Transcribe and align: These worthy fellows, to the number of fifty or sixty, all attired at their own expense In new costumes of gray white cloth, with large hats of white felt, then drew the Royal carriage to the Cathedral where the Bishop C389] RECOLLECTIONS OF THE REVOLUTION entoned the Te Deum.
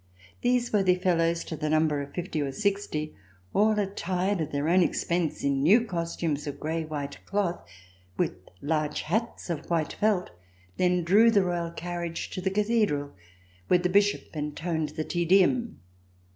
These 0.41 0.73
worthy 0.73 0.95
fellows, 0.95 1.43
to 1.43 1.55
the 1.55 1.69
number 1.69 2.01
of 2.01 2.15
fifty 2.15 2.41
or 2.41 2.51
sixty, 2.51 3.15
all 3.53 3.77
attired 3.77 4.41
at 4.41 4.51
their 4.51 4.67
own 4.67 4.81
expense 4.81 5.43
In 5.43 5.61
new 5.61 5.85
costumes 5.85 6.47
of 6.47 6.59
gray 6.59 6.83
white 6.83 7.23
cloth, 7.27 7.63
with 8.17 8.33
large 8.63 9.01
hats 9.01 9.47
of 9.51 9.69
white 9.69 9.93
felt, 9.93 10.31
then 10.77 11.03
drew 11.03 11.29
the 11.29 11.43
Royal 11.45 11.69
carriage 11.69 12.31
to 12.31 12.41
the 12.41 12.49
Cathedral 12.49 13.11
where 13.67 13.77
the 13.77 13.89
Bishop 13.89 14.21
C389] 14.21 14.23
RECOLLECTIONS 14.23 14.25
OF 14.25 14.31
THE 14.33 14.69
REVOLUTION 14.69 14.95
entoned 14.95 14.95
the 14.95 15.03
Te 15.03 15.25
Deum. 15.25 15.79